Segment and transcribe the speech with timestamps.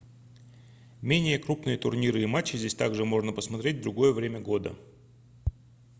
[1.03, 4.75] менее крупные турниры и матчи здесь также можно посмотреть в другое время года